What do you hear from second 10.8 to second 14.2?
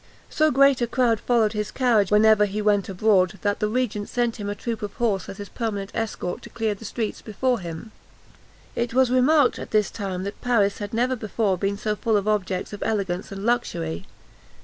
never before been so full of objects of elegance and luxury.